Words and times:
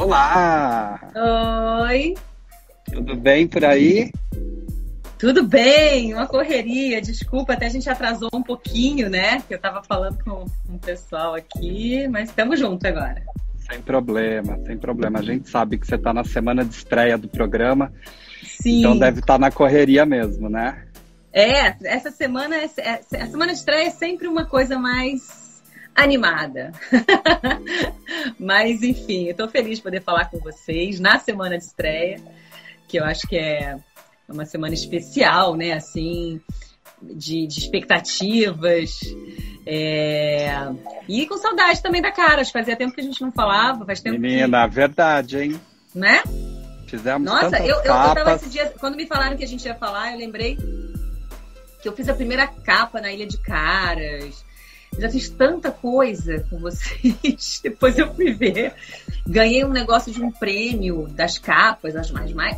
Olá! 0.00 0.98
Oi! 1.84 2.14
Tudo 2.90 3.14
bem 3.14 3.46
por 3.46 3.62
aí? 3.62 4.10
Tudo 5.18 5.46
bem, 5.46 6.14
uma 6.14 6.26
correria. 6.26 7.02
Desculpa, 7.02 7.52
até 7.52 7.66
a 7.66 7.68
gente 7.68 7.86
atrasou 7.86 8.30
um 8.32 8.42
pouquinho, 8.42 9.10
né? 9.10 9.42
Que 9.46 9.52
eu 9.52 9.60
tava 9.60 9.82
falando 9.82 10.16
com, 10.24 10.46
o 10.74 10.78
pessoal 10.78 11.34
aqui, 11.34 12.08
mas 12.08 12.30
estamos 12.30 12.58
juntos 12.58 12.82
agora. 12.86 13.22
Sem 13.70 13.82
problema, 13.82 14.58
sem 14.64 14.78
problema. 14.78 15.18
A 15.18 15.22
gente 15.22 15.50
sabe 15.50 15.76
que 15.76 15.86
você 15.86 15.96
está 15.96 16.14
na 16.14 16.24
semana 16.24 16.64
de 16.64 16.74
estreia 16.74 17.18
do 17.18 17.28
programa. 17.28 17.92
Sim. 18.42 18.78
Então 18.78 18.98
deve 18.98 19.20
estar 19.20 19.34
tá 19.34 19.38
na 19.38 19.50
correria 19.50 20.06
mesmo, 20.06 20.48
né? 20.48 20.82
É, 21.30 21.76
essa 21.84 22.10
semana, 22.10 22.56
é, 22.56 22.70
é, 22.78 23.00
a 23.20 23.26
semana 23.26 23.52
de 23.52 23.58
estreia 23.58 23.88
é 23.88 23.90
sempre 23.90 24.26
uma 24.26 24.46
coisa 24.46 24.78
mais 24.78 25.39
animada. 26.02 26.72
Mas, 28.38 28.82
enfim, 28.82 29.24
eu 29.24 29.32
estou 29.32 29.48
feliz 29.48 29.78
de 29.78 29.82
poder 29.82 30.02
falar 30.02 30.30
com 30.30 30.38
vocês 30.38 31.00
na 31.00 31.18
semana 31.18 31.56
de 31.56 31.64
estreia, 31.64 32.20
que 32.88 32.98
eu 32.98 33.04
acho 33.04 33.26
que 33.26 33.36
é 33.36 33.76
uma 34.28 34.44
semana 34.44 34.74
especial, 34.74 35.56
né? 35.56 35.72
Assim, 35.72 36.40
de, 37.02 37.46
de 37.46 37.58
expectativas. 37.58 39.00
É... 39.66 40.50
E 41.08 41.26
com 41.26 41.36
saudade 41.36 41.82
também 41.82 42.02
da 42.02 42.12
Caras. 42.12 42.50
Fazia 42.50 42.76
tempo 42.76 42.94
que 42.94 43.00
a 43.00 43.04
gente 43.04 43.20
não 43.20 43.32
falava, 43.32 43.84
faz 43.84 44.00
tempo 44.00 44.18
Menina, 44.18 44.68
que... 44.68 44.74
verdade, 44.74 45.38
hein? 45.38 45.60
Né? 45.94 46.22
Fizemos 46.86 47.24
Nossa, 47.24 47.58
eu, 47.58 47.76
eu, 47.76 47.76
eu 47.76 47.84
tava 47.84 48.34
esse 48.34 48.48
dia, 48.48 48.72
quando 48.80 48.96
me 48.96 49.06
falaram 49.06 49.36
que 49.36 49.44
a 49.44 49.46
gente 49.46 49.64
ia 49.64 49.74
falar, 49.74 50.12
eu 50.12 50.18
lembrei 50.18 50.56
que 51.80 51.88
eu 51.88 51.92
fiz 51.92 52.08
a 52.08 52.14
primeira 52.14 52.46
capa 52.46 53.00
na 53.00 53.12
Ilha 53.12 53.26
de 53.26 53.38
Caras. 53.38 54.44
Já 55.00 55.08
fiz 55.08 55.30
tanta 55.30 55.70
coisa 55.70 56.46
com 56.50 56.58
vocês. 56.58 57.60
Depois 57.64 57.98
eu 57.98 58.14
fui 58.14 58.32
ver. 58.32 58.74
Ganhei 59.26 59.64
um 59.64 59.70
negócio 59.70 60.12
de 60.12 60.22
um 60.22 60.30
prêmio 60.30 61.08
das 61.08 61.38
capas, 61.38 61.96
as 61.96 62.10
mais, 62.10 62.32
mais 62.32 62.56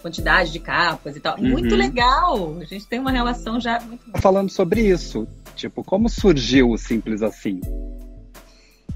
quantidade 0.00 0.52
de 0.52 0.60
capas 0.60 1.16
e 1.16 1.20
tal. 1.20 1.36
Uhum. 1.38 1.50
Muito 1.50 1.74
legal. 1.74 2.58
A 2.60 2.64
gente 2.64 2.86
tem 2.86 2.98
uma 2.98 3.10
relação 3.10 3.60
já 3.60 3.80
muito. 3.80 4.02
Falando 4.20 4.50
sobre 4.50 4.82
isso, 4.82 5.26
tipo, 5.54 5.82
como 5.84 6.08
surgiu 6.08 6.70
o 6.70 6.78
Simples 6.78 7.22
Assim? 7.22 7.60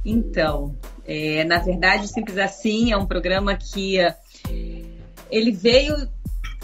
Então, 0.04 0.74
é, 1.06 1.44
na 1.44 1.58
verdade, 1.58 2.04
o 2.04 2.08
Simples 2.08 2.38
Assim 2.38 2.92
é 2.92 2.96
um 2.96 3.06
programa 3.06 3.56
que 3.56 3.98
ele 5.30 5.52
veio 5.52 5.94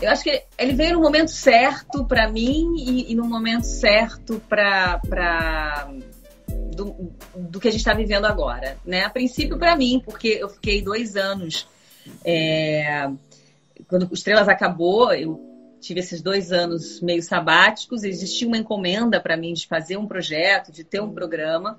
eu 0.00 0.10
acho 0.10 0.22
que 0.22 0.42
ele 0.56 0.74
veio 0.74 0.94
no 0.94 1.00
momento 1.00 1.30
certo 1.30 2.04
para 2.04 2.30
mim 2.30 2.74
e, 2.76 3.12
e, 3.12 3.14
no 3.14 3.24
momento 3.24 3.64
certo 3.64 4.40
para 4.48 5.88
do, 6.74 7.12
do, 7.34 7.58
que 7.60 7.68
a 7.68 7.70
gente 7.70 7.80
está 7.80 7.94
vivendo 7.94 8.24
agora, 8.24 8.78
né? 8.84 9.04
A 9.04 9.10
princípio 9.10 9.58
para 9.58 9.76
mim, 9.76 10.00
porque 10.04 10.28
eu 10.28 10.48
fiquei 10.48 10.80
dois 10.82 11.16
anos 11.16 11.66
é, 12.24 13.10
quando 13.88 14.08
Estrelas 14.12 14.48
acabou, 14.48 15.12
eu 15.12 15.40
tive 15.80 16.00
esses 16.00 16.20
dois 16.20 16.52
anos 16.52 17.00
meio 17.00 17.22
sabáticos. 17.22 18.04
Existia 18.04 18.46
uma 18.46 18.58
encomenda 18.58 19.20
para 19.20 19.36
mim 19.36 19.52
de 19.52 19.66
fazer 19.66 19.96
um 19.96 20.06
projeto, 20.06 20.72
de 20.72 20.84
ter 20.84 21.00
um 21.00 21.12
programa 21.12 21.78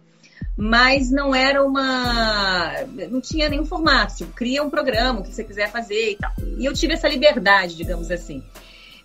mas 0.58 1.10
não 1.10 1.34
era 1.34 1.64
uma. 1.64 2.72
não 3.10 3.22
tinha 3.22 3.50
nenhum 3.50 3.66
formato, 3.66 4.18
tipo, 4.18 4.34
cria 4.34 4.62
um 4.64 4.70
programa, 4.70 5.20
o 5.20 5.24
que 5.24 5.34
você 5.34 5.44
quiser 5.44 5.72
fazer 5.72 6.12
e 6.12 6.16
tal. 6.16 6.32
E 6.58 6.66
eu 6.66 6.74
tive 6.74 6.94
essa 6.94 7.08
liberdade, 7.08 7.76
digamos 7.76 8.12
assim. 8.12 8.44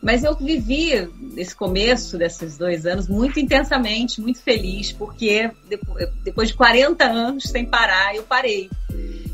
Mas 0.02 0.22
eu 0.22 0.34
vivi 0.34 0.90
esse 1.36 1.56
começo 1.56 2.18
desses 2.18 2.58
dois 2.58 2.84
anos 2.84 3.08
muito 3.08 3.40
intensamente, 3.40 4.20
muito 4.20 4.38
feliz, 4.38 4.92
porque 4.92 5.50
depois 6.22 6.48
de 6.48 6.55
40 6.55 7.05
anos 7.05 7.44
sem 7.44 7.64
parar, 7.64 8.14
eu 8.14 8.22
parei. 8.22 8.68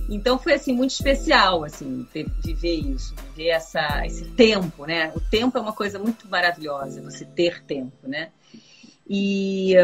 Então 0.09 0.39
foi 0.39 0.55
assim 0.55 0.73
muito 0.73 0.91
especial, 0.91 1.65
assim, 1.65 2.07
viver 2.45 2.75
isso, 2.75 3.15
viver 3.35 3.51
essa, 3.51 4.05
esse 4.05 4.25
tempo, 4.27 4.85
né? 4.85 5.11
O 5.15 5.21
tempo 5.21 5.57
é 5.57 5.61
uma 5.61 5.73
coisa 5.73 5.99
muito 5.99 6.29
maravilhosa, 6.29 7.03
você 7.03 7.25
ter 7.25 7.65
tempo, 7.65 8.07
né? 8.07 8.29
E 9.09 9.75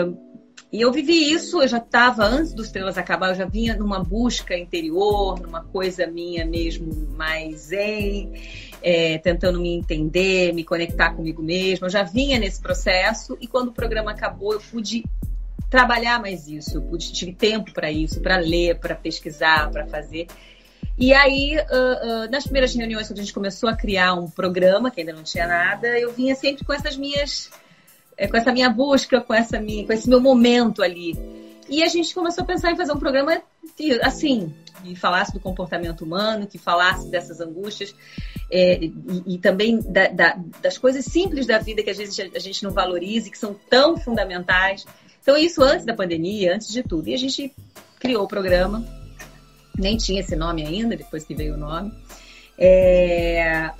e 0.73 0.81
eu 0.81 0.93
vivi 0.93 1.33
isso, 1.33 1.63
eu 1.63 1.69
já 1.69 1.79
estava, 1.79 2.25
antes 2.25 2.53
dos 2.53 2.67
Estrelas 2.67 2.99
acabar, 2.99 3.29
eu 3.31 3.35
já 3.37 3.45
vinha 3.45 3.77
numa 3.77 4.03
busca 4.03 4.57
interior, 4.57 5.41
numa 5.41 5.63
coisa 5.63 6.07
minha 6.07 6.45
mesmo 6.45 6.93
mais 7.17 7.69
zen, 7.69 8.33
é, 8.83 9.17
tentando 9.19 9.61
me 9.61 9.75
entender, 9.75 10.53
me 10.53 10.65
conectar 10.65 11.13
comigo 11.15 11.43
mesma. 11.43 11.87
Eu 11.87 11.91
já 11.91 12.03
vinha 12.03 12.39
nesse 12.39 12.61
processo 12.61 13.39
e 13.41 13.47
quando 13.47 13.69
o 13.69 13.73
programa 13.73 14.11
acabou, 14.11 14.53
eu 14.53 14.61
pude 14.61 15.05
trabalhar 15.71 16.21
mais 16.21 16.49
isso, 16.49 16.79
eu 16.79 16.83
pude, 16.83 17.13
tive 17.13 17.33
tempo 17.33 17.73
para 17.73 17.91
isso, 17.91 18.21
para 18.21 18.37
ler, 18.37 18.79
para 18.79 18.95
pesquisar, 18.95 19.71
para 19.71 19.87
fazer. 19.87 20.27
E 20.99 21.13
aí, 21.13 21.57
uh, 21.59 22.25
uh, 22.25 22.31
nas 22.31 22.45
primeiras 22.45 22.75
reuniões, 22.75 23.07
quando 23.07 23.19
a 23.19 23.23
gente 23.23 23.35
começou 23.35 23.69
a 23.69 23.77
criar 23.77 24.15
um 24.15 24.29
programa, 24.29 24.91
que 24.91 25.01
ainda 25.01 25.13
não 25.13 25.23
tinha 25.23 25.47
nada, 25.47 25.87
eu 25.99 26.13
vinha 26.13 26.35
sempre 26.35 26.65
com 26.65 26.73
essas 26.73 26.97
minhas 26.97 27.51
com 28.31 28.37
essa 28.37 28.53
minha 28.53 28.71
busca, 28.71 29.21
com, 29.21 29.35
essa 29.35 29.61
minha, 29.61 29.87
com 29.87 29.93
esse 29.93 30.09
meu 30.09 30.21
momento 30.21 30.83
ali. 30.83 31.17
E 31.69 31.83
a 31.83 31.89
gente 31.89 32.15
começou 32.15 32.45
a 32.45 32.47
pensar 32.47 32.71
em 32.71 32.77
fazer 32.77 32.93
um 32.93 32.99
programa 32.99 33.43
assim, 34.03 34.55
que 34.83 34.95
falasse 34.95 35.33
do 35.33 35.41
comportamento 35.41 36.03
humano, 36.03 36.47
que 36.47 36.59
falasse 36.59 37.11
dessas 37.11 37.41
angústias 37.41 37.95
é, 38.51 38.79
e, 38.85 38.95
e, 39.27 39.39
também 39.39 39.81
da, 39.81 40.09
da, 40.09 40.39
das 40.63 40.79
coisas 40.79 41.05
simples 41.05 41.47
da 41.47 41.59
vida 41.59 41.83
que 41.83 41.91
às 41.91 41.99
vezes 41.99 42.19
a 42.35 42.39
gente 42.39 42.63
não 42.63 42.71
valoriza 42.71 43.29
e 43.29 43.31
que 43.31 43.39
são 43.39 43.55
tão 43.69 43.97
fundamentais. 43.97 44.87
Então, 45.21 45.37
isso 45.37 45.63
antes 45.63 45.85
da 45.85 45.93
pandemia, 45.93 46.55
antes 46.55 46.69
de 46.69 46.83
tudo. 46.83 47.09
E 47.09 47.15
a 47.15 47.19
gente 47.19 47.53
criou 47.99 48.25
o 48.25 48.29
programa, 48.29 48.85
nem 49.77 49.97
tinha 49.97 50.21
esse 50.21 50.37
nome 50.37 50.65
ainda, 50.65 50.97
depois 50.97 51.25
que 51.25 51.35
veio 51.35 51.55
o 51.55 51.59
nome. 51.59 51.93
É, 52.57 53.71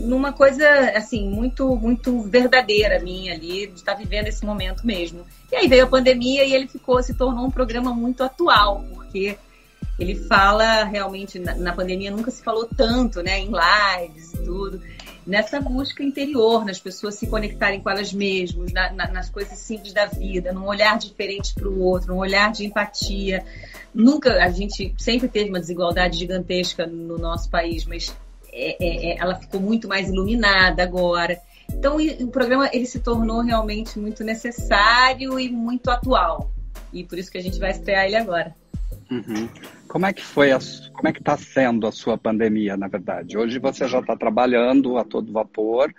numa 0.00 0.32
coisa 0.32 0.68
assim 0.94 1.28
muito 1.28 1.76
muito 1.76 2.22
verdadeira 2.22 3.00
minha 3.00 3.34
ali 3.34 3.66
de 3.66 3.74
estar 3.74 3.94
vivendo 3.94 4.28
esse 4.28 4.44
momento 4.44 4.86
mesmo. 4.86 5.24
E 5.50 5.56
aí 5.56 5.68
veio 5.68 5.84
a 5.84 5.88
pandemia 5.88 6.44
e 6.44 6.52
ele 6.52 6.68
ficou 6.68 7.02
se 7.02 7.14
tornou 7.14 7.46
um 7.46 7.50
programa 7.50 7.92
muito 7.94 8.22
atual 8.22 8.84
porque 8.94 9.36
ele 9.98 10.14
fala 10.14 10.84
realmente 10.84 11.38
na, 11.38 11.54
na 11.54 11.72
pandemia 11.72 12.10
nunca 12.10 12.30
se 12.30 12.42
falou 12.42 12.68
tanto, 12.76 13.22
né, 13.22 13.38
em 13.40 13.50
lives 13.50 14.34
e 14.34 14.44
tudo 14.44 14.80
nessa 15.28 15.60
busca 15.60 16.02
interior, 16.02 16.64
nas 16.64 16.80
pessoas 16.80 17.16
se 17.16 17.26
conectarem 17.26 17.82
com 17.82 17.90
elas 17.90 18.14
mesmas, 18.14 18.72
na, 18.72 18.90
na, 18.94 19.08
nas 19.08 19.28
coisas 19.28 19.58
simples 19.58 19.92
da 19.92 20.06
vida, 20.06 20.54
num 20.54 20.66
olhar 20.66 20.98
diferente 20.98 21.52
para 21.52 21.68
o 21.68 21.80
outro, 21.80 22.14
num 22.14 22.18
olhar 22.18 22.50
de 22.50 22.64
empatia. 22.64 23.44
Nunca 23.94 24.42
a 24.42 24.48
gente 24.48 24.94
sempre 24.96 25.28
teve 25.28 25.50
uma 25.50 25.60
desigualdade 25.60 26.18
gigantesca 26.18 26.86
no 26.86 27.18
nosso 27.18 27.50
país, 27.50 27.84
mas 27.84 28.16
é, 28.52 28.76
é, 28.84 29.12
é, 29.12 29.18
ela 29.18 29.34
ficou 29.34 29.60
muito 29.60 29.88
mais 29.88 30.08
iluminada 30.08 30.82
agora. 30.82 31.38
Então 31.70 31.96
o 31.96 32.28
programa 32.28 32.70
ele 32.72 32.86
se 32.86 33.00
tornou 33.00 33.42
realmente 33.42 33.98
muito 33.98 34.24
necessário 34.24 35.38
e 35.38 35.50
muito 35.50 35.90
atual. 35.90 36.50
E 36.92 37.04
por 37.04 37.18
isso 37.18 37.30
que 37.30 37.38
a 37.38 37.42
gente 37.42 37.58
vai 37.58 37.70
estrear 37.70 38.06
ele 38.06 38.16
agora. 38.16 38.54
Uhum. 39.10 39.48
Como 39.86 40.04
é 40.04 40.12
que 40.12 40.22
foi, 40.22 40.52
a, 40.52 40.58
como 40.92 41.08
é 41.08 41.12
que 41.12 41.18
está 41.18 41.36
sendo 41.36 41.86
a 41.86 41.92
sua 41.92 42.18
pandemia, 42.18 42.76
na 42.76 42.88
verdade? 42.88 43.38
Hoje 43.38 43.58
você 43.58 43.88
já 43.88 44.00
está 44.00 44.14
trabalhando 44.14 44.98
a 44.98 45.04
todo 45.04 45.32
vapor, 45.32 45.90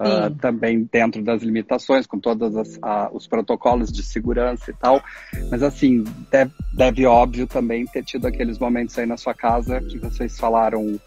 uh, 0.00 0.34
também 0.40 0.88
dentro 0.90 1.22
das 1.22 1.42
limitações, 1.42 2.06
com 2.06 2.18
todos 2.18 2.54
uh, 2.54 2.80
os 3.12 3.26
protocolos 3.26 3.92
de 3.92 4.02
segurança 4.02 4.70
e 4.70 4.74
tal, 4.74 5.02
mas 5.50 5.62
assim, 5.62 6.04
deve, 6.30 6.52
deve, 6.72 7.04
óbvio 7.04 7.46
também 7.46 7.84
ter 7.84 8.02
tido 8.02 8.26
aqueles 8.26 8.58
momentos 8.58 8.98
aí 8.98 9.04
na 9.04 9.18
sua 9.18 9.34
casa 9.34 9.82
que 9.82 9.98
vocês 9.98 10.38
falaram, 10.38 10.98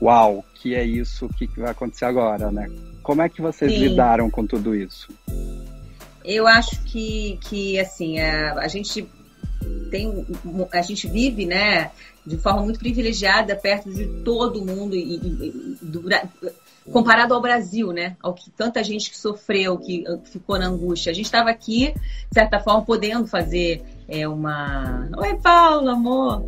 uau, 0.00 0.44
que 0.54 0.74
é 0.74 0.84
isso, 0.84 1.26
o 1.26 1.32
que, 1.32 1.46
que 1.46 1.60
vai 1.60 1.70
acontecer 1.70 2.04
agora, 2.04 2.50
né? 2.50 2.70
Como 3.02 3.22
é 3.22 3.28
que 3.28 3.40
vocês 3.40 3.72
Sim. 3.72 3.78
lidaram 3.78 4.30
com 4.30 4.46
tudo 4.46 4.74
isso? 4.74 5.08
Eu 6.24 6.46
acho 6.46 6.82
que, 6.84 7.38
que 7.42 7.78
assim, 7.78 8.18
a, 8.18 8.54
a 8.54 8.68
gente 8.68 9.08
tem 9.90 10.26
a 10.72 10.82
gente 10.82 11.08
vive, 11.08 11.46
né, 11.46 11.90
de 12.24 12.36
forma 12.36 12.62
muito 12.62 12.78
privilegiada 12.78 13.54
perto 13.56 13.92
de 13.92 14.06
todo 14.22 14.64
mundo 14.64 14.94
e, 14.94 15.16
e, 15.16 15.76
do, 15.80 16.02
comparado 16.90 17.34
ao 17.34 17.40
Brasil, 17.40 17.92
né, 17.92 18.16
ao 18.22 18.34
que 18.34 18.50
tanta 18.50 18.82
gente 18.82 19.10
que 19.10 19.16
sofreu, 19.16 19.78
que 19.78 20.04
ficou 20.24 20.58
na 20.58 20.66
angústia. 20.66 21.10
A 21.10 21.14
gente 21.14 21.26
estava 21.26 21.50
aqui, 21.50 21.92
de 21.94 22.34
certa 22.34 22.60
forma, 22.60 22.82
podendo 22.82 23.26
fazer 23.26 23.84
é, 24.08 24.26
uma. 24.26 25.08
Oi, 25.16 25.34
Paulo, 25.36 25.88
amor. 25.88 26.44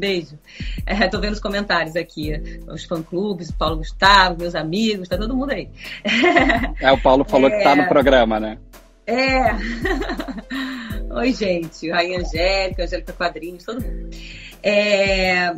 Beijo. 0.00 0.38
É, 0.86 1.06
tô 1.08 1.20
vendo 1.20 1.34
os 1.34 1.40
comentários 1.40 1.94
aqui. 1.94 2.32
Os 2.66 2.84
fã-clubes, 2.84 3.50
Paulo 3.50 3.76
Gustavo, 3.76 4.38
meus 4.40 4.54
amigos, 4.54 5.06
tá 5.06 5.18
todo 5.18 5.36
mundo 5.36 5.50
aí. 5.50 5.68
É, 6.80 6.90
o 6.90 6.98
Paulo 7.02 7.22
falou 7.22 7.50
é... 7.50 7.58
que 7.58 7.62
tá 7.62 7.76
no 7.76 7.86
programa, 7.86 8.40
né? 8.40 8.56
É. 9.06 9.56
Oi, 11.14 11.34
gente. 11.34 11.90
Rainha 11.90 12.20
Angélica, 12.20 12.84
Angélica 12.84 13.12
Quadrinhos, 13.12 13.62
todo 13.62 13.82
mundo. 13.82 14.08
É... 14.62 15.54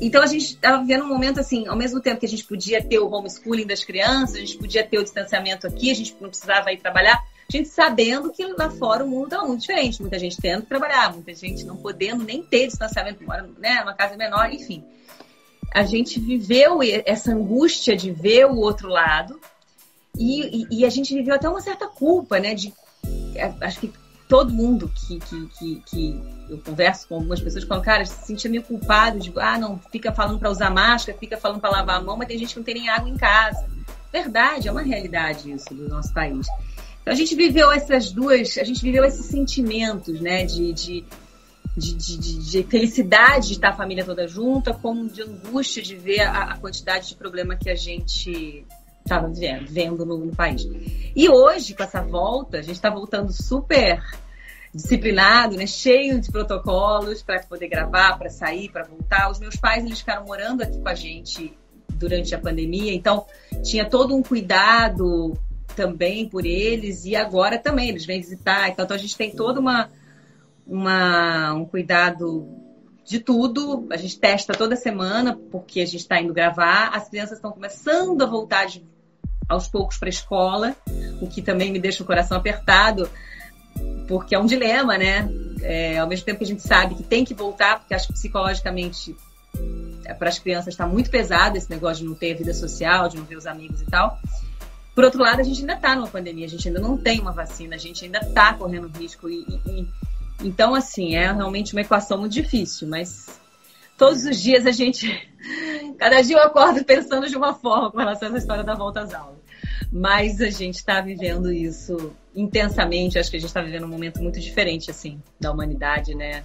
Então 0.00 0.20
a 0.20 0.26
gente 0.26 0.46
estava 0.46 0.80
vivendo 0.80 1.04
um 1.04 1.08
momento 1.08 1.38
assim, 1.38 1.68
ao 1.68 1.76
mesmo 1.76 2.00
tempo 2.00 2.18
que 2.18 2.26
a 2.26 2.28
gente 2.28 2.44
podia 2.44 2.82
ter 2.82 2.98
o 2.98 3.08
homeschooling 3.08 3.66
das 3.66 3.84
crianças, 3.84 4.34
a 4.34 4.40
gente 4.40 4.58
podia 4.58 4.84
ter 4.84 4.98
o 4.98 5.04
distanciamento 5.04 5.64
aqui, 5.68 5.92
a 5.92 5.94
gente 5.94 6.16
não 6.20 6.28
precisava 6.28 6.72
ir 6.72 6.78
trabalhar, 6.78 7.22
Gente 7.48 7.68
sabendo 7.68 8.32
que 8.32 8.44
lá 8.46 8.70
fora 8.70 9.04
o 9.04 9.08
mundo 9.08 9.24
está 9.24 9.44
muito 9.44 9.60
diferente, 9.60 10.00
muita 10.00 10.18
gente 10.18 10.40
tendo 10.40 10.62
que 10.62 10.68
trabalhar, 10.68 11.12
muita 11.12 11.34
gente 11.34 11.64
não 11.64 11.76
podendo 11.76 12.24
nem 12.24 12.42
ter 12.42 12.66
distanciamento, 12.66 13.24
mora 13.24 13.48
né, 13.58 13.80
numa 13.80 13.94
casa 13.94 14.16
menor, 14.16 14.50
enfim. 14.52 14.84
A 15.74 15.84
gente 15.84 16.20
viveu 16.20 16.80
essa 17.06 17.32
angústia 17.32 17.96
de 17.96 18.10
ver 18.10 18.46
o 18.46 18.56
outro 18.56 18.88
lado 18.88 19.40
e, 20.18 20.62
e, 20.62 20.80
e 20.80 20.84
a 20.84 20.90
gente 20.90 21.14
viveu 21.14 21.34
até 21.34 21.48
uma 21.48 21.60
certa 21.60 21.86
culpa, 21.86 22.38
né? 22.38 22.54
De, 22.54 22.72
é, 23.34 23.52
acho 23.60 23.80
que 23.80 23.92
todo 24.28 24.50
mundo 24.50 24.90
que, 24.94 25.18
que, 25.20 25.46
que, 25.46 25.82
que, 25.86 26.22
eu 26.48 26.58
converso 26.58 27.06
com 27.06 27.16
algumas 27.16 27.40
pessoas 27.40 27.64
falam, 27.64 27.84
cara, 27.84 28.04
se 28.06 28.26
sentia 28.26 28.50
meio 28.50 28.62
culpado 28.62 29.18
de, 29.18 29.32
ah, 29.36 29.58
não, 29.58 29.78
fica 29.90 30.10
falando 30.10 30.38
para 30.38 30.50
usar 30.50 30.70
máscara, 30.70 31.18
fica 31.18 31.36
falando 31.36 31.60
para 31.60 31.68
lavar 31.70 31.96
a 31.96 32.02
mão, 32.02 32.16
mas 32.16 32.28
tem 32.28 32.38
gente 32.38 32.54
que 32.54 32.58
não 32.58 32.64
tem 32.64 32.74
nem 32.74 32.88
água 32.88 33.10
em 33.10 33.16
casa. 33.16 33.66
Verdade, 34.10 34.68
é 34.68 34.72
uma 34.72 34.82
realidade 34.82 35.50
isso 35.52 35.74
do 35.74 35.88
nosso 35.88 36.12
país. 36.14 36.46
A 37.04 37.14
gente 37.14 37.34
viveu 37.34 37.72
essas 37.72 38.12
duas, 38.12 38.56
a 38.58 38.64
gente 38.64 38.80
viveu 38.80 39.04
esses 39.04 39.26
sentimentos, 39.26 40.20
né, 40.20 40.44
de, 40.44 40.72
de, 40.72 41.04
de, 41.76 41.96
de, 41.96 42.50
de 42.50 42.62
felicidade 42.64 43.48
de 43.48 43.54
estar 43.54 43.70
a 43.70 43.76
família 43.76 44.04
toda 44.04 44.28
junta, 44.28 44.72
como 44.72 45.08
de 45.08 45.22
angústia 45.22 45.82
de 45.82 45.96
ver 45.96 46.20
a, 46.20 46.52
a 46.52 46.58
quantidade 46.58 47.08
de 47.08 47.16
problema 47.16 47.56
que 47.56 47.68
a 47.68 47.74
gente 47.74 48.64
estava 49.04 49.28
vendo 49.68 50.06
no, 50.06 50.16
no, 50.18 50.34
país. 50.34 50.66
E 51.14 51.28
hoje, 51.28 51.74
com 51.74 51.82
essa 51.82 52.00
volta, 52.02 52.58
a 52.58 52.62
gente 52.62 52.76
está 52.76 52.88
voltando 52.88 53.32
super 53.32 54.00
disciplinado, 54.72 55.56
né? 55.56 55.66
cheio 55.66 56.20
de 56.20 56.30
protocolos 56.30 57.22
para 57.22 57.40
poder 57.40 57.68
gravar, 57.68 58.16
para 58.16 58.30
sair, 58.30 58.70
para 58.70 58.84
voltar. 58.84 59.30
Os 59.30 59.38
meus 59.38 59.56
pais 59.56 59.84
eles 59.84 59.98
ficaram 59.98 60.24
morando 60.24 60.62
aqui 60.62 60.78
com 60.78 60.88
a 60.88 60.94
gente 60.94 61.52
durante 61.94 62.34
a 62.34 62.38
pandemia, 62.38 62.92
então 62.94 63.26
tinha 63.62 63.88
todo 63.88 64.16
um 64.16 64.22
cuidado 64.22 65.36
também 65.74 66.28
por 66.28 66.44
eles 66.44 67.04
e 67.04 67.16
agora 67.16 67.58
também 67.58 67.88
eles 67.88 68.04
vêm 68.04 68.20
visitar. 68.20 68.68
Então, 68.68 68.86
a 68.88 68.96
gente 68.96 69.16
tem 69.16 69.30
todo 69.30 69.58
uma, 69.58 69.90
uma, 70.66 71.54
um 71.54 71.64
cuidado 71.64 72.48
de 73.04 73.18
tudo. 73.18 73.86
A 73.90 73.96
gente 73.96 74.18
testa 74.18 74.52
toda 74.52 74.76
semana 74.76 75.38
porque 75.50 75.80
a 75.80 75.86
gente 75.86 76.00
está 76.00 76.20
indo 76.20 76.32
gravar. 76.32 76.88
As 76.94 77.08
crianças 77.08 77.38
estão 77.38 77.52
começando 77.52 78.22
a 78.22 78.26
voltar 78.26 78.66
de, 78.66 78.84
aos 79.48 79.68
poucos 79.68 79.98
para 79.98 80.08
a 80.08 80.10
escola, 80.10 80.76
o 81.20 81.26
que 81.26 81.42
também 81.42 81.72
me 81.72 81.78
deixa 81.78 82.02
o 82.02 82.06
coração 82.06 82.36
apertado 82.36 83.08
porque 84.06 84.34
é 84.34 84.38
um 84.38 84.46
dilema, 84.46 84.98
né? 84.98 85.28
É, 85.62 85.98
ao 85.98 86.08
mesmo 86.08 86.26
tempo 86.26 86.38
que 86.38 86.44
a 86.44 86.48
gente 86.48 86.62
sabe 86.62 86.94
que 86.94 87.02
tem 87.02 87.24
que 87.24 87.34
voltar, 87.34 87.78
porque 87.78 87.94
acho 87.94 88.08
que 88.08 88.12
psicologicamente 88.14 89.16
é, 90.04 90.12
para 90.12 90.28
as 90.28 90.38
crianças 90.38 90.74
está 90.74 90.86
muito 90.86 91.10
pesado 91.10 91.56
esse 91.56 91.70
negócio 91.70 92.02
de 92.02 92.08
não 92.08 92.14
ter 92.14 92.34
vida 92.34 92.52
social, 92.52 93.08
de 93.08 93.16
não 93.16 93.24
ver 93.24 93.36
os 93.36 93.46
amigos 93.46 93.80
e 93.80 93.86
tal. 93.86 94.18
Por 94.94 95.04
outro 95.04 95.22
lado, 95.22 95.40
a 95.40 95.42
gente 95.42 95.60
ainda 95.60 95.74
está 95.74 95.96
numa 95.96 96.08
pandemia, 96.08 96.44
a 96.44 96.48
gente 96.48 96.68
ainda 96.68 96.80
não 96.80 96.96
tem 96.96 97.20
uma 97.20 97.32
vacina, 97.32 97.76
a 97.76 97.78
gente 97.78 98.04
ainda 98.04 98.18
está 98.18 98.52
correndo 98.52 98.88
risco. 98.88 99.28
E, 99.28 99.40
e, 99.66 99.88
então, 100.42 100.74
assim, 100.74 101.14
é 101.14 101.32
realmente 101.32 101.72
uma 101.72 101.80
equação 101.80 102.18
muito 102.18 102.32
difícil, 102.32 102.88
mas 102.88 103.40
todos 103.96 104.24
os 104.24 104.40
dias 104.40 104.66
a 104.66 104.70
gente. 104.72 105.08
Cada 105.98 106.20
dia 106.20 106.36
eu 106.36 106.42
acordo 106.42 106.84
pensando 106.84 107.28
de 107.28 107.36
uma 107.36 107.54
forma 107.54 107.90
com 107.90 107.98
relação 107.98 108.28
a 108.28 108.30
essa 108.30 108.38
história 108.38 108.64
da 108.64 108.74
volta 108.74 109.00
às 109.00 109.14
aulas. 109.14 109.38
Mas 109.90 110.40
a 110.40 110.50
gente 110.50 110.76
está 110.76 111.00
vivendo 111.00 111.52
isso 111.52 112.12
intensamente. 112.34 113.18
Acho 113.18 113.30
que 113.30 113.36
a 113.36 113.40
gente 113.40 113.48
está 113.48 113.62
vivendo 113.62 113.84
um 113.84 113.88
momento 113.88 114.22
muito 114.22 114.40
diferente, 114.40 114.90
assim, 114.90 115.22
da 115.40 115.52
humanidade, 115.52 116.14
né? 116.14 116.44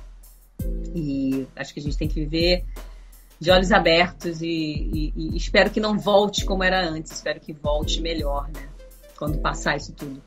E 0.95 1.47
acho 1.55 1.73
que 1.73 1.79
a 1.79 1.83
gente 1.83 1.97
tem 1.97 2.07
que 2.07 2.15
viver 2.15 2.63
de 3.39 3.51
olhos 3.51 3.71
abertos 3.71 4.41
e, 4.41 4.47
e, 4.47 5.13
e 5.15 5.37
espero 5.37 5.69
que 5.69 5.79
não 5.79 5.97
volte 5.97 6.45
como 6.45 6.63
era 6.63 6.87
antes. 6.87 7.11
Espero 7.11 7.39
que 7.39 7.53
volte 7.53 8.01
melhor, 8.01 8.47
né? 8.47 8.67
Quando 9.17 9.39
passar 9.39 9.77
isso 9.77 9.93
tudo. 9.93 10.21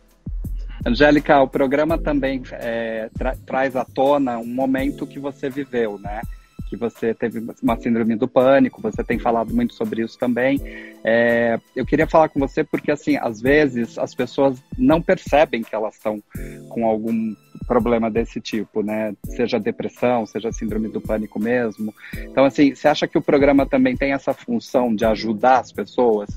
Angélica, 0.86 1.40
o 1.42 1.48
programa 1.48 1.98
também 1.98 2.42
é, 2.52 3.10
tra 3.16 3.36
traz 3.44 3.76
à 3.76 3.84
tona 3.84 4.38
um 4.38 4.46
momento 4.46 5.06
que 5.06 5.18
você 5.18 5.50
viveu, 5.50 5.98
né? 5.98 6.22
que 6.70 6.76
você 6.76 7.12
teve 7.12 7.44
uma 7.60 7.76
síndrome 7.76 8.14
do 8.14 8.28
pânico, 8.28 8.80
você 8.80 9.02
tem 9.02 9.18
falado 9.18 9.52
muito 9.52 9.74
sobre 9.74 10.02
isso 10.02 10.16
também. 10.16 10.60
É, 11.02 11.58
eu 11.74 11.84
queria 11.84 12.06
falar 12.06 12.28
com 12.28 12.38
você 12.38 12.62
porque, 12.62 12.92
assim, 12.92 13.16
às 13.16 13.40
vezes 13.40 13.98
as 13.98 14.14
pessoas 14.14 14.62
não 14.78 15.02
percebem 15.02 15.64
que 15.64 15.74
elas 15.74 15.96
estão 15.96 16.22
com 16.68 16.86
algum 16.86 17.34
problema 17.70 18.10
desse 18.10 18.40
tipo, 18.40 18.82
né? 18.82 19.14
Seja 19.24 19.60
depressão, 19.60 20.26
seja 20.26 20.50
síndrome 20.50 20.88
do 20.88 21.00
pânico 21.00 21.38
mesmo. 21.38 21.94
Então, 22.12 22.44
assim, 22.44 22.74
você 22.74 22.88
acha 22.88 23.06
que 23.06 23.16
o 23.16 23.22
programa 23.22 23.64
também 23.64 23.96
tem 23.96 24.12
essa 24.12 24.34
função 24.34 24.92
de 24.92 25.04
ajudar 25.04 25.60
as 25.60 25.70
pessoas? 25.70 26.30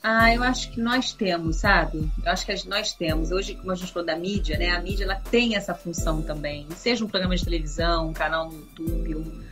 Ah, 0.00 0.32
eu 0.32 0.44
acho 0.44 0.70
que 0.70 0.80
nós 0.80 1.12
temos, 1.12 1.56
sabe? 1.56 2.08
Eu 2.24 2.30
acho 2.30 2.46
que 2.46 2.68
nós 2.68 2.94
temos. 2.94 3.32
Hoje, 3.32 3.56
como 3.56 3.72
a 3.72 3.74
gente 3.74 3.92
falou 3.92 4.06
da 4.06 4.14
mídia, 4.14 4.56
né? 4.56 4.70
A 4.70 4.80
mídia 4.80 5.02
ela 5.02 5.16
tem 5.16 5.56
essa 5.56 5.74
função 5.74 6.22
também. 6.22 6.68
Seja 6.76 7.04
um 7.04 7.08
programa 7.08 7.34
de 7.34 7.44
televisão, 7.44 8.10
um 8.10 8.12
canal 8.12 8.48
no 8.48 8.56
YouTube, 8.56 9.16
um, 9.16 9.42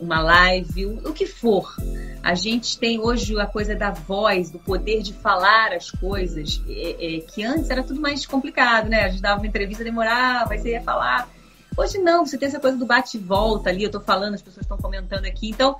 uma 0.00 0.20
live, 0.20 0.86
o, 0.86 1.08
o, 1.10 1.12
que 1.12 1.26
for. 1.26 1.74
A 2.22 2.34
gente 2.34 2.78
tem 2.78 2.98
hoje 2.98 3.38
a 3.38 3.46
coisa 3.46 3.74
da 3.74 3.90
voz, 3.90 4.50
do 4.50 4.58
poder 4.58 5.02
de 5.02 5.12
falar 5.12 5.72
as 5.72 5.90
coisas, 5.90 6.62
é, 6.68 7.16
é, 7.16 7.20
que 7.20 7.44
antes 7.44 7.70
era 7.70 7.82
tudo 7.82 8.00
mais 8.00 8.26
complicado, 8.26 8.88
né? 8.88 9.04
A 9.04 9.08
gente 9.08 9.22
dava 9.22 9.40
uma 9.40 9.46
entrevista, 9.46 9.84
demorava, 9.84 10.52
aí 10.52 10.58
você 10.58 10.70
ia 10.70 10.82
falar. 10.82 11.28
Hoje 11.76 11.98
não, 11.98 12.26
você 12.26 12.36
tem 12.36 12.48
essa 12.48 12.60
coisa 12.60 12.76
do 12.76 12.86
bate 12.86 13.16
e 13.16 13.20
volta 13.20 13.70
ali, 13.70 13.84
eu 13.84 13.90
tô 13.90 14.00
falando, 14.00 14.34
as 14.34 14.42
pessoas 14.42 14.64
estão 14.64 14.76
comentando 14.76 15.24
aqui. 15.24 15.50
Então, 15.50 15.76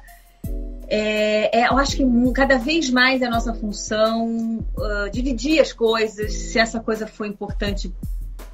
é, 0.93 1.61
é, 1.61 1.69
eu 1.69 1.79
acho 1.79 1.97
que 1.97 2.33
cada 2.33 2.59
vez 2.59 2.91
mais 2.91 3.23
é 3.23 3.27
a 3.27 3.31
nossa 3.31 3.55
função 3.55 4.59
uh, 4.77 5.11
dividir 5.13 5.61
as 5.61 5.73
coisas, 5.73 6.33
se 6.33 6.59
essa 6.59 6.81
coisa 6.81 7.07
foi 7.07 7.29
importante, 7.29 7.95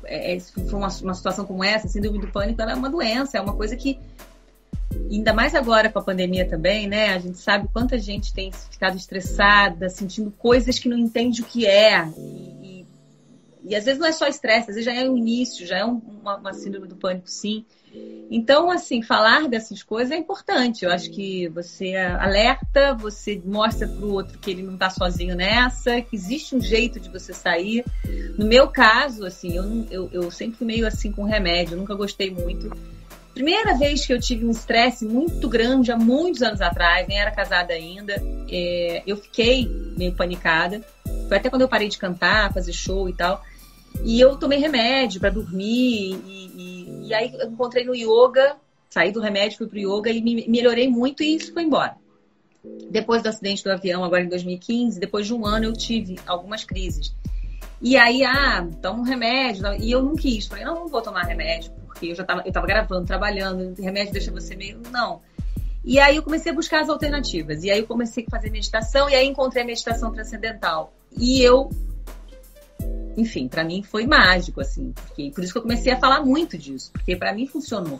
é, 0.05 0.35
é, 0.35 0.39
se 0.39 0.53
for 0.53 0.77
uma, 0.77 0.89
uma, 0.89 1.15
situação 1.15 1.47
como 1.47 1.65
essa, 1.65 1.89
sem 1.89 2.03
dúvida, 2.03 2.27
o 2.27 2.31
pânico 2.31 2.61
é 2.61 2.75
uma 2.75 2.91
doença, 2.91 3.39
é 3.39 3.41
uma 3.41 3.55
coisa 3.55 3.75
que, 3.75 3.99
ainda 5.11 5.33
mais 5.33 5.55
agora 5.55 5.91
com 5.91 5.99
a 5.99 6.03
pandemia 6.03 6.49
também, 6.49 6.87
né? 6.87 7.15
A 7.15 7.19
gente 7.19 7.39
sabe 7.39 7.69
quanta 7.73 7.99
gente 7.99 8.33
tem 8.33 8.51
ficado 8.53 8.97
estressada, 8.97 9.89
sentindo 9.89 10.31
coisas 10.31 10.79
que 10.79 10.89
não 10.89 10.99
entende 10.99 11.43
o 11.43 11.45
que 11.45 11.67
é. 11.67 12.09
E, 12.17 12.81
e, 12.81 12.87
e 13.65 13.75
às 13.75 13.85
vezes 13.85 14.01
não 14.01 14.07
é 14.07 14.13
só 14.13 14.27
estresse, 14.27 14.71
às 14.71 14.77
vezes 14.77 14.85
já 14.85 14.95
é 14.95 15.09
o 15.09 15.17
início, 15.17 15.67
já 15.67 15.79
é 15.79 15.85
um, 15.85 16.01
uma, 16.21 16.37
uma 16.37 16.53
síndrome 16.53 16.89
do 16.89 16.97
pânico, 16.97 17.29
sim. 17.29 17.65
Então, 18.29 18.71
assim, 18.71 19.03
falar 19.03 19.49
dessas 19.49 19.83
coisas 19.83 20.11
é 20.11 20.17
importante. 20.17 20.85
Eu 20.85 20.91
acho 20.91 21.11
que 21.11 21.49
você 21.49 21.95
alerta, 21.95 22.93
você 22.93 23.41
mostra 23.45 23.87
para 23.87 24.05
o 24.05 24.13
outro 24.13 24.39
que 24.39 24.51
ele 24.51 24.63
não 24.63 24.75
está 24.75 24.91
sozinho 24.91 25.37
nessa, 25.37 26.01
que 26.03 26.17
existe 26.17 26.57
um 26.57 26.61
jeito 26.61 26.99
de 26.99 27.09
você 27.09 27.33
sair. 27.33 27.85
No 28.37 28.45
meu 28.45 28.69
caso, 28.69 29.25
assim, 29.25 29.57
eu, 29.57 29.87
eu, 29.91 30.11
eu 30.13 30.31
sempre 30.31 30.59
fui 30.59 30.67
meio 30.67 30.87
assim 30.87 31.13
com 31.13 31.23
remédio, 31.23 31.77
nunca 31.77 31.95
gostei 31.95 32.31
muito. 32.31 32.71
Primeira 33.37 33.77
vez 33.77 34.07
que 34.07 34.15
eu 34.15 34.19
tive 34.19 34.47
um 34.47 34.51
estresse 34.51 35.05
muito 35.05 35.47
grande, 35.47 35.93
há 35.93 35.97
muitos 35.97 36.41
anos 36.41 36.63
atrás, 36.63 37.07
nem 37.07 37.21
era 37.21 37.31
casada 37.31 37.75
ainda, 37.75 38.15
é, 38.51 39.03
eu 39.07 39.15
fiquei 39.19 39.69
meio 39.97 40.15
panicada. 40.15 40.83
Foi 41.29 41.37
até 41.37 41.51
quando 41.51 41.61
eu 41.61 41.69
parei 41.69 41.89
de 41.89 41.99
cantar, 41.99 42.51
fazer 42.55 42.73
show 42.73 43.11
e 43.11 43.13
tal. 43.13 43.45
E 44.03 44.19
eu 44.19 44.37
tomei 44.37 44.59
remédio 44.59 45.21
para 45.21 45.29
dormir 45.29 46.19
e 46.27 46.47
e 47.07 47.15
aí 47.15 47.33
eu 47.39 47.51
encontrei 47.51 47.85
no 47.85 47.95
yoga, 47.95 48.57
saí 48.91 49.13
do 49.13 49.21
remédio, 49.21 49.59
fui 49.59 49.69
pro 49.69 49.79
yoga 49.79 50.11
e 50.11 50.21
me 50.21 50.49
melhorei 50.49 50.89
muito 50.89 51.23
e 51.23 51.37
isso 51.37 51.53
foi 51.53 51.63
embora. 51.63 51.95
Depois 52.91 53.23
do 53.23 53.29
acidente 53.29 53.63
do 53.63 53.71
avião, 53.71 54.03
agora 54.03 54.23
em 54.23 54.29
2015, 54.29 54.99
depois 54.99 55.27
de 55.27 55.33
um 55.33 55.47
ano 55.47 55.67
eu 55.67 55.73
tive 55.73 56.19
algumas 56.27 56.65
crises. 56.65 57.15
E 57.81 57.97
aí, 57.97 58.25
ah, 58.25 58.67
toma 58.83 59.01
um 59.01 59.03
remédio. 59.03 59.67
E 59.79 59.93
eu 59.93 60.03
não 60.03 60.17
quis. 60.17 60.47
Falei, 60.47 60.65
não, 60.65 60.75
não 60.75 60.89
vou 60.89 61.03
tomar 61.03 61.25
remédio, 61.25 61.71
porque 61.97 62.13
eu 62.13 62.15
já 62.15 62.25
tava, 62.25 62.43
eu 62.45 62.53
tava 62.53 62.67
gravando, 62.67 63.07
trabalhando, 63.07 63.75
remédio 63.81 64.13
deixa 64.13 64.31
você 64.31 64.55
meio. 64.55 64.81
Não. 64.93 65.23
E 65.83 65.99
aí 65.99 66.17
eu 66.17 66.23
comecei 66.23 66.53
a 66.53 66.55
buscar 66.55 66.83
as 66.83 66.89
alternativas. 66.89 67.65
E 67.65 67.71
aí 67.71 67.81
eu 67.81 67.87
comecei 67.87 68.25
a 68.27 68.31
fazer 68.31 68.51
meditação, 68.51 69.09
e 69.09 69.15
aí 69.15 69.27
encontrei 69.27 69.63
a 69.63 69.67
meditação 69.67 70.13
transcendental. 70.13 70.93
E 71.17 71.43
eu 71.43 71.71
enfim, 73.17 73.49
para 73.49 73.65
mim 73.65 73.83
foi 73.83 74.07
mágico, 74.07 74.61
assim. 74.61 74.93
Porque, 74.93 75.31
por 75.35 75.43
isso 75.43 75.53
que 75.53 75.59
eu 75.59 75.63
comecei 75.63 75.91
a 75.91 75.99
falar 75.99 76.21
muito 76.23 76.59
disso, 76.59 76.93
porque 76.93 77.17
para 77.17 77.33
mim 77.33 77.47
funcionou. 77.47 77.99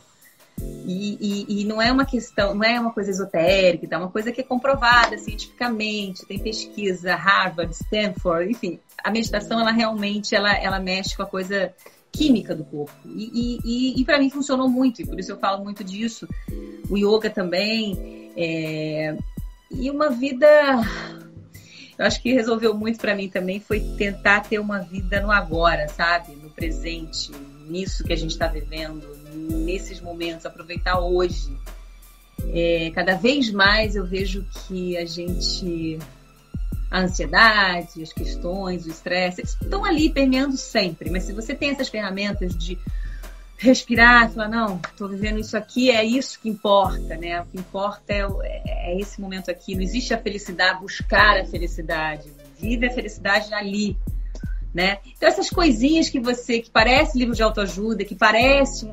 E, 0.61 1.19
e, 1.21 1.61
e, 1.61 1.65
não 1.65 1.81
é 1.81 1.93
uma 1.93 2.05
questão, 2.05 2.55
não 2.55 2.65
é 2.65 2.79
uma 2.79 2.91
coisa 2.91 3.11
esotérica, 3.11 3.95
é 3.95 3.99
uma 3.99 4.11
coisa 4.11 4.33
que 4.33 4.41
é 4.41 4.45
comprovada 4.45 5.19
cientificamente, 5.19 6.25
tem 6.25 6.39
pesquisa, 6.39 7.15
Harvard, 7.15 7.75
Stanford, 7.75 8.51
enfim, 8.51 8.81
a 9.05 9.11
meditação 9.11 9.61
ela 9.61 9.71
realmente 9.71 10.35
ela, 10.35 10.55
ela 10.57 10.81
mexe 10.81 11.15
com 11.15 11.23
a 11.23 11.27
coisa 11.27 11.75
química 12.17 12.55
do 12.55 12.65
corpo. 12.65 12.93
E, 13.07 13.59
e, 13.65 14.01
e 14.01 14.05
para 14.05 14.19
mim 14.19 14.31
funcionou 14.31 14.69
muito, 14.69 15.03
e 15.03 15.07
por 15.07 15.19
isso 15.19 15.33
eu 15.33 15.39
falo 15.39 15.63
muito 15.63 15.85
disso. 15.85 16.27
O 16.89 16.97
yoga 16.97 17.31
também. 17.31 18.31
É... 18.37 19.17
E 19.71 19.91
uma 19.91 20.11
vida 20.11 20.47
eu 21.99 22.05
acho 22.05 22.21
que 22.21 22.33
resolveu 22.33 22.75
muito 22.75 22.99
para 22.99 23.15
mim 23.15 23.29
também 23.29 23.59
foi 23.59 23.81
tentar 23.97 24.41
ter 24.41 24.59
uma 24.59 24.81
vida 24.81 25.21
no 25.21 25.31
agora, 25.31 25.89
sabe? 25.89 26.33
No 26.35 26.51
presente, 26.51 27.31
nisso 27.69 28.05
que 28.05 28.13
a 28.13 28.17
gente 28.17 28.33
está 28.33 28.47
vivendo, 28.47 29.07
nesses 29.35 30.01
momentos, 30.01 30.45
aproveitar 30.45 31.01
hoje. 31.01 31.57
É, 32.53 32.91
cada 32.95 33.15
vez 33.15 33.51
mais 33.51 33.97
eu 33.97 34.05
vejo 34.05 34.45
que 34.67 34.97
a 34.99 35.07
gente 35.07 35.99
a 36.91 37.01
ansiedade, 37.01 38.03
as 38.03 38.13
questões, 38.13 38.87
o 38.87 38.91
estresse, 38.91 39.41
eles 39.41 39.57
estão 39.61 39.85
ali 39.85 40.11
permeando 40.11 40.57
sempre. 40.57 41.11
Mas 41.11 41.25
se 41.25 41.33
você 41.33 41.55
tem 41.55 41.71
essas 41.71 41.89
ferramentas 41.89 42.57
de 42.57 42.79
respirar, 43.59 44.31
falar, 44.31 44.49
não, 44.49 44.81
estou 44.91 45.09
vivendo 45.09 45.39
isso 45.39 45.57
aqui, 45.57 45.91
é 45.91 46.05
isso 46.05 46.39
que 46.41 46.49
importa, 46.49 47.17
né? 47.17 47.41
O 47.41 47.47
que 47.47 47.59
importa 47.59 48.13
é, 48.13 48.63
é, 48.67 49.01
esse 49.01 49.21
momento 49.21 49.51
aqui. 49.51 49.75
Não 49.75 49.83
existe 49.83 50.13
a 50.13 50.19
felicidade, 50.19 50.81
buscar 50.81 51.41
a 51.41 51.45
felicidade. 51.45 52.31
Vive 52.59 52.87
a 52.87 52.91
felicidade 52.91 53.53
ali, 53.53 53.97
né? 54.75 54.99
Então 55.07 55.29
essas 55.29 55.51
coisinhas 55.51 56.09
que 56.09 56.21
você, 56.21 56.61
que 56.61 56.71
parece 56.71 57.19
livro 57.19 57.35
de 57.35 57.43
autoajuda, 57.43 58.05
que 58.05 58.15
parece, 58.15 58.91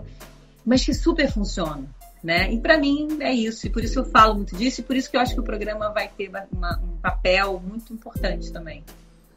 mas 0.66 0.84
que 0.84 0.94
super 0.94 1.30
funcionam. 1.32 1.88
Né? 2.24 2.54
E 2.54 2.60
para 2.60 2.78
mim 2.78 3.18
é 3.20 3.34
isso, 3.34 3.68
e 3.68 3.70
por 3.70 3.84
isso 3.84 4.00
eu 4.00 4.06
falo 4.06 4.36
muito 4.36 4.56
disso, 4.56 4.80
e 4.80 4.84
por 4.84 4.96
isso 4.96 5.12
que 5.12 5.18
eu 5.18 5.22
acho 5.22 5.34
que 5.34 5.42
o 5.42 5.44
programa 5.44 5.90
vai 5.90 6.08
ter 6.08 6.32
uma, 6.54 6.80
um 6.82 6.96
papel 7.02 7.60
muito 7.60 7.92
importante 7.92 8.52
também. 8.52 8.82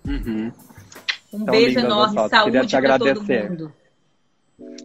Uhum. 0.06 0.52
Um 1.32 1.44
Tão 1.44 1.52
beijo 1.52 1.80
enorme, 1.80 2.28
saúde 2.28 2.76
para 2.76 2.98
todo 2.98 3.24
mundo. 3.24 3.72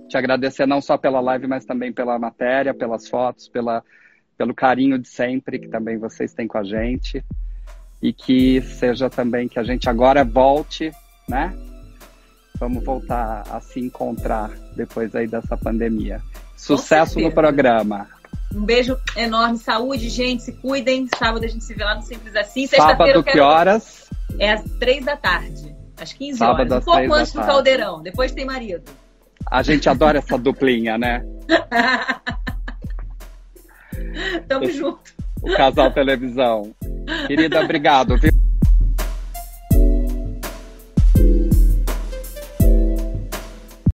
Te 0.10 0.18
agradecer 0.18 0.66
não 0.66 0.82
só 0.82 0.98
pela 0.98 1.22
live, 1.22 1.48
mas 1.48 1.64
também 1.64 1.94
pela 1.94 2.18
matéria, 2.18 2.74
pelas 2.74 3.08
fotos, 3.08 3.48
pela, 3.48 3.84
pelo 4.38 4.54
carinho 4.54 4.98
de 4.98 5.08
sempre 5.08 5.60
que 5.60 5.68
também 5.68 5.98
vocês 5.98 6.34
têm 6.34 6.48
com 6.48 6.58
a 6.58 6.64
gente. 6.64 7.24
E 8.02 8.12
que 8.12 8.62
seja 8.62 9.12
também 9.12 9.48
que 9.48 9.60
a 9.60 9.64
gente 9.64 9.88
agora 9.88 10.26
volte, 10.26 10.92
né? 11.30 11.56
Vamos 12.60 12.84
voltar 12.84 13.44
a 13.50 13.60
se 13.62 13.80
encontrar 13.80 14.50
depois 14.76 15.16
aí 15.16 15.28
dessa 15.28 15.56
pandemia. 15.56 16.20
Sucesso 16.62 17.20
no 17.20 17.32
programa. 17.32 18.08
Um 18.54 18.64
beijo 18.64 18.96
enorme, 19.18 19.58
saúde, 19.58 20.10
gente, 20.10 20.44
se 20.44 20.52
cuidem. 20.52 21.08
Sábado 21.18 21.44
a 21.44 21.48
gente 21.48 21.64
se 21.64 21.74
vê 21.74 21.84
lá 21.84 21.96
no 21.96 22.04
Simples 22.04 22.36
Assim. 22.36 22.68
Sábado, 22.68 23.24
que 23.24 23.40
horas? 23.40 24.08
É 24.38 24.52
às 24.52 24.64
três 24.80 25.04
da 25.04 25.18
tarde, 25.18 25.76
às 26.00 26.14
15 26.14 26.38
Sábado, 26.38 26.72
horas. 26.72 26.84
Um 26.84 26.92
pouco 26.92 27.14
antes 27.16 27.34
do 27.34 27.42
caldeirão, 27.42 28.04
depois 28.04 28.32
tem 28.32 28.46
marido. 28.46 28.92
A 29.50 29.64
gente 29.64 29.90
adora 29.90 30.20
essa 30.20 30.38
duplinha, 30.38 31.00
né? 31.00 31.26
Tamo 34.48 34.72
junto. 34.72 35.00
O 35.42 35.52
casal 35.56 35.92
televisão. 35.92 36.72
Querida, 37.26 37.62
obrigado, 37.62 38.20
viu? 38.20 38.32